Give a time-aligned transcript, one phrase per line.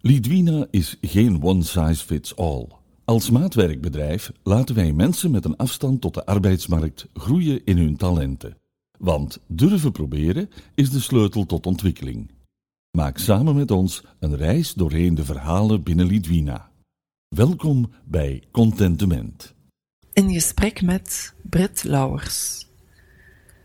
[0.00, 2.68] Lidwina is geen one size fits all.
[3.04, 8.56] Als maatwerkbedrijf laten wij mensen met een afstand tot de arbeidsmarkt groeien in hun talenten.
[8.98, 12.30] Want durven proberen is de sleutel tot ontwikkeling.
[12.90, 16.70] Maak samen met ons een reis doorheen de verhalen binnen Lidwina.
[17.28, 19.54] Welkom bij Contentement.
[20.12, 22.66] In gesprek met Brit Lauwers.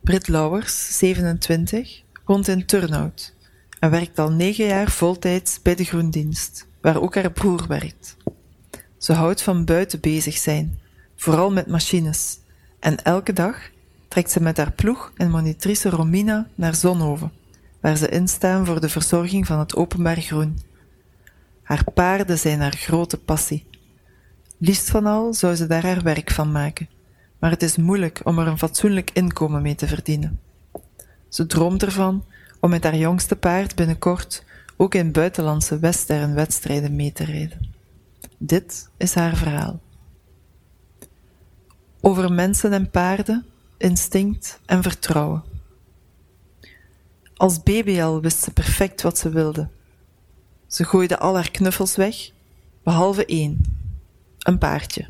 [0.00, 3.34] Brit Lauwers, 27, woont in Turnhout
[3.78, 8.16] en werkt al negen jaar voltijds bij de Groendienst, waar ook haar broer werkt.
[8.98, 10.78] Ze houdt van buiten bezig zijn,
[11.16, 12.38] vooral met machines,
[12.80, 13.70] en elke dag
[14.08, 17.32] trekt ze met haar ploeg en monitrice Romina naar Zonhoven,
[17.80, 20.58] waar ze instaan voor de verzorging van het openbaar groen.
[21.62, 23.66] Haar paarden zijn haar grote passie.
[24.58, 26.88] Liefst van al zou ze daar haar werk van maken,
[27.38, 30.40] maar het is moeilijk om er een fatsoenlijk inkomen mee te verdienen.
[31.28, 32.24] Ze droomt ervan
[32.64, 34.44] om met haar jongste paard binnenkort
[34.76, 37.74] ook in buitenlandse westernwedstrijden mee te rijden.
[38.38, 39.80] Dit is haar verhaal.
[42.00, 43.46] Over mensen en paarden,
[43.78, 45.44] instinct en vertrouwen.
[47.34, 49.68] Als baby al wist ze perfect wat ze wilde.
[50.66, 52.30] Ze gooide al haar knuffels weg,
[52.82, 53.60] behalve één,
[54.38, 55.06] een paardje.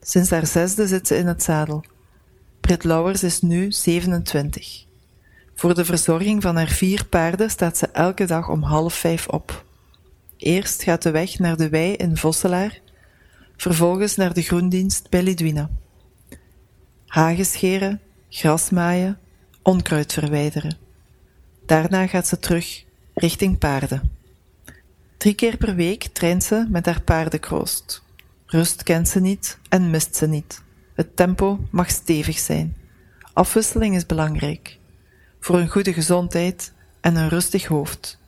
[0.00, 1.84] Sinds haar zesde zit ze in het zadel.
[2.60, 4.92] Brit Lauwers is nu 27.
[5.54, 9.64] Voor de verzorging van haar vier paarden staat ze elke dag om half vijf op.
[10.36, 12.80] Eerst gaat de weg naar de wei in Vosselaar,
[13.56, 15.70] vervolgens naar de groendienst bij Lidwina.
[17.06, 19.18] Hagen scheren, gras maaien,
[19.62, 20.76] onkruid verwijderen.
[21.66, 24.10] Daarna gaat ze terug richting paarden.
[25.16, 28.02] Drie keer per week traint ze met haar paardenkroost.
[28.46, 30.62] Rust kent ze niet en mist ze niet.
[30.94, 32.76] Het tempo mag stevig zijn.
[33.32, 34.78] Afwisseling is belangrijk.
[35.44, 38.18] Voor een goede gezondheid en een rustig hoofd.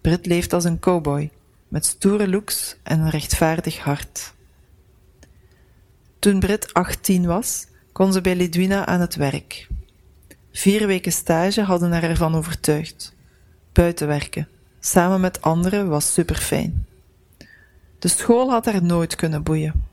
[0.00, 1.30] Brit leeft als een cowboy,
[1.68, 4.32] met stoere looks en een rechtvaardig hart.
[6.18, 9.68] Toen Brit 18 was, kon ze bij Lidwina aan het werk.
[10.52, 13.14] Vier weken stage hadden haar ervan overtuigd.
[13.72, 14.48] Buitenwerken,
[14.80, 16.86] samen met anderen, was superfijn.
[17.98, 19.84] De school had haar nooit kunnen boeien.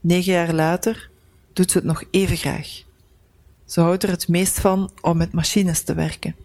[0.00, 1.10] Negen jaar later
[1.52, 2.82] doet ze het nog even graag.
[3.74, 6.36] Ze houdt er het meest van om met machines te werken.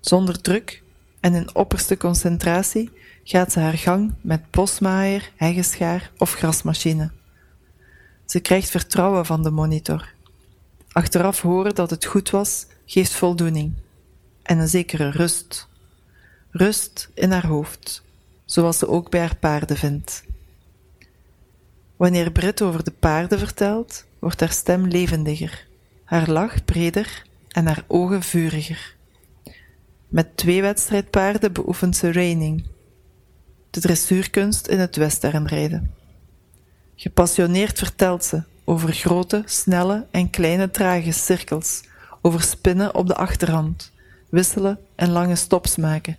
[0.00, 0.82] Zonder druk
[1.20, 2.90] en in opperste concentratie
[3.24, 7.10] gaat ze haar gang met bosmaaier, heggeschaar of grasmachine.
[8.24, 10.14] Ze krijgt vertrouwen van de monitor.
[10.92, 13.74] Achteraf horen dat het goed was, geeft voldoening
[14.42, 15.68] en een zekere rust.
[16.50, 18.02] Rust in haar hoofd,
[18.44, 20.24] zoals ze ook bij haar paarden vindt.
[21.96, 25.66] Wanneer Brit over de paarden vertelt, wordt haar stem levendiger,
[26.06, 28.94] haar lach breder en haar ogen vuriger.
[30.08, 32.66] Met twee wedstrijdpaarden beoefent ze reining,
[33.70, 35.94] de dressuurkunst in het westernrijden.
[36.94, 41.82] Gepassioneerd vertelt ze over grote, snelle en kleine trage cirkels,
[42.22, 43.92] over spinnen op de achterhand,
[44.28, 46.18] wisselen en lange stops maken.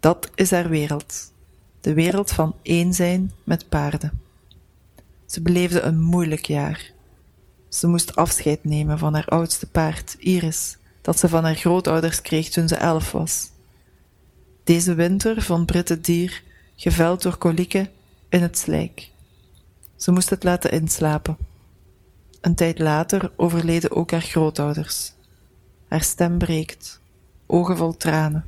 [0.00, 1.32] Dat is haar wereld,
[1.80, 4.20] de wereld van één zijn met paarden.
[5.26, 6.92] Ze beleefde een moeilijk jaar.
[7.74, 12.48] Ze moest afscheid nemen van haar oudste paard, Iris, dat ze van haar grootouders kreeg
[12.48, 13.50] toen ze elf was.
[14.64, 16.42] Deze winter vond Brit het dier,
[16.76, 17.90] geveld door kolieken,
[18.28, 19.10] in het slijk.
[19.96, 21.36] Ze moest het laten inslapen.
[22.40, 25.12] Een tijd later overleden ook haar grootouders.
[25.88, 27.00] Haar stem breekt,
[27.46, 28.44] ogen vol tranen.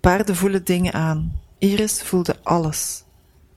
[0.00, 1.40] Paarden voelen dingen aan.
[1.58, 3.04] Iris voelde alles.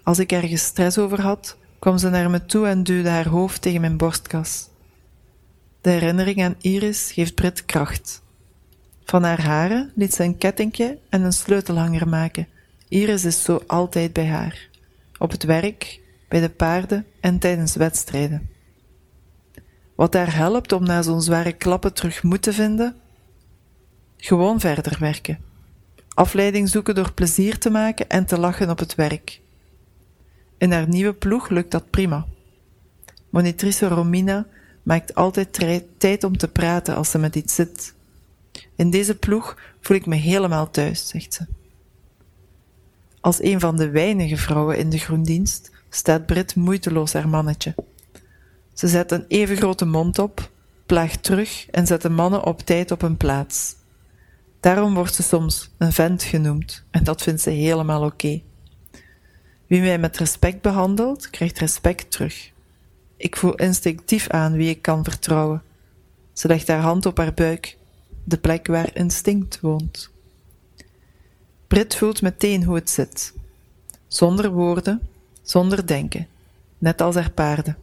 [0.03, 3.61] Als ik ergens stress over had, kwam ze naar me toe en duwde haar hoofd
[3.61, 4.69] tegen mijn borstkas.
[5.81, 8.21] De herinnering aan Iris geeft Brit kracht.
[9.03, 12.47] Van haar haren liet ze een kettingje en een sleutelhanger maken.
[12.87, 14.69] Iris is zo altijd bij haar.
[15.17, 18.49] Op het werk, bij de paarden en tijdens wedstrijden.
[19.95, 22.95] Wat haar helpt om na zo'n zware klappen terug moed te vinden?
[24.17, 25.39] Gewoon verder werken.
[26.13, 29.41] Afleiding zoeken door plezier te maken en te lachen op het werk.
[30.63, 32.25] In haar nieuwe ploeg lukt dat prima.
[33.29, 34.47] Monitrice Romina
[34.83, 35.59] maakt altijd
[35.97, 37.93] tijd om te praten als ze met iets zit.
[38.75, 41.45] In deze ploeg voel ik me helemaal thuis, zegt ze.
[43.21, 47.75] Als een van de weinige vrouwen in de groendienst staat Brit moeiteloos haar mannetje.
[48.73, 50.51] Ze zet een even grote mond op,
[50.85, 53.75] plaagt terug en zet de mannen op tijd op hun plaats.
[54.59, 58.41] Daarom wordt ze soms een vent genoemd en dat vindt ze helemaal oké.
[59.73, 62.51] Wie mij met respect behandelt, krijgt respect terug.
[63.17, 65.61] Ik voel instinctief aan wie ik kan vertrouwen.
[66.33, 67.77] Ze legt haar hand op haar buik,
[68.23, 70.11] de plek waar instinct woont.
[71.67, 73.33] Brit voelt meteen hoe het zit.
[74.07, 75.01] Zonder woorden,
[75.41, 76.27] zonder denken,
[76.77, 77.77] net als haar paarden.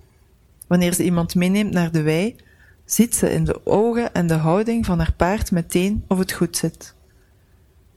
[0.66, 2.36] Wanneer ze iemand meeneemt naar de wei,
[2.84, 6.56] ziet ze in de ogen en de houding van haar paard meteen of het goed
[6.56, 6.94] zit.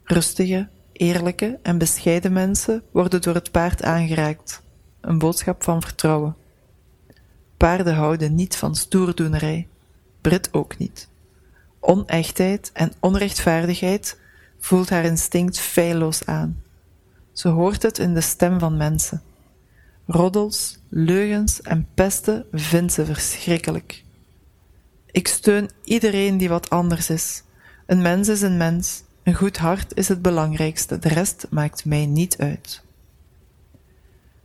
[0.04, 4.62] Rustige, eerlijke en bescheiden mensen worden door het paard aangeraakt,
[5.02, 6.36] een boodschap van vertrouwen.
[7.58, 9.68] Paarden houden niet van stoerdoenerij,
[10.22, 11.08] Brit ook niet.
[11.80, 14.20] Onechtheid en onrechtvaardigheid
[14.60, 16.62] voelt haar instinct feilloos aan.
[17.32, 19.22] Ze hoort het in de stem van mensen.
[20.06, 24.04] Roddels, leugens en pesten vindt ze verschrikkelijk.
[25.12, 27.44] Ik steun iedereen die wat anders is.
[27.86, 29.04] Een mens is een mens.
[29.24, 31.00] Een goed hart is het belangrijkste.
[31.00, 32.84] De rest maakt mij niet uit.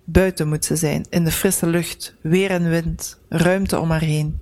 [0.04, 4.40] Buiten moet ze zijn, in de frisse lucht, weer en wind, ruimte om haar heen.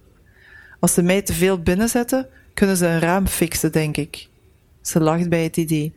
[0.81, 4.29] Als ze mij te veel binnenzetten, kunnen ze een raam fixen, denk ik.
[4.81, 5.94] Ze lacht bij het idee.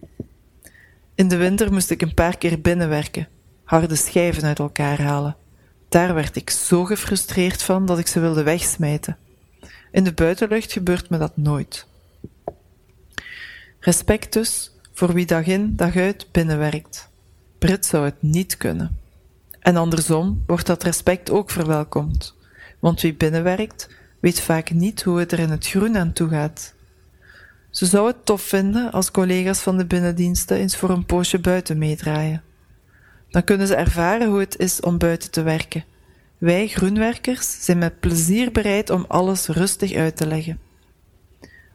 [1.16, 3.28] In de winter moest ik een paar keer binnenwerken,
[3.64, 5.36] harde schijven uit elkaar halen.
[5.90, 9.18] Daar werd ik zo gefrustreerd van dat ik ze wilde wegsmijten.
[9.92, 11.88] In de buitenlucht gebeurt me dat nooit.
[13.80, 17.10] Respect dus voor wie dag in dag uit binnenwerkt.
[17.60, 18.98] Brit zou het niet kunnen.
[19.60, 22.36] En andersom wordt dat respect ook verwelkomd,
[22.80, 23.90] want wie binnenwerkt
[24.20, 26.74] weet vaak niet hoe het er in het groen aan toe gaat.
[27.70, 31.78] Ze zou het tof vinden als collega's van de binnendiensten eens voor een poosje buiten
[31.78, 32.44] meedraaien.
[33.30, 35.84] Dan kunnen ze ervaren hoe het is om buiten te werken.
[36.38, 40.60] Wij groenwerkers zijn met plezier bereid om alles rustig uit te leggen.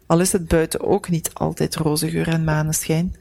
[0.06, 3.14] Al is het buiten ook niet altijd roze geur en maneschijn,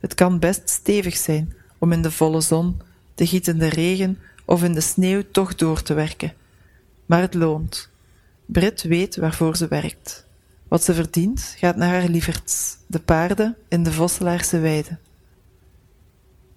[0.00, 2.80] het kan best stevig zijn om in de volle zon,
[3.14, 6.32] de gietende regen of in de sneeuw toch door te werken.
[7.06, 7.88] Maar het loont.
[8.46, 10.26] Brit weet waarvoor ze werkt.
[10.68, 14.98] Wat ze verdient gaat naar haar lieverds, de paarden in de Vosselaarse weide.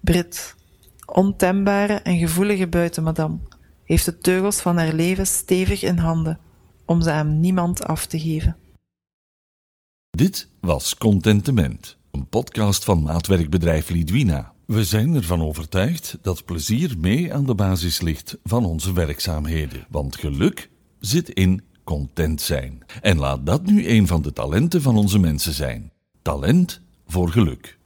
[0.00, 0.54] Brit,
[1.06, 3.48] ontembare en gevoelige buitenmadam,
[3.84, 6.38] heeft de teugels van haar leven stevig in handen,
[6.84, 8.56] om ze aan niemand af te geven.
[10.10, 14.52] Dit was Contentement, een podcast van maatwerkbedrijf Lidwina.
[14.66, 20.16] We zijn ervan overtuigd dat plezier mee aan de basis ligt van onze werkzaamheden, want
[20.16, 22.84] geluk zit in content zijn.
[23.00, 25.92] En laat dat nu een van de talenten van onze mensen zijn.
[26.22, 27.78] Talent voor geluk.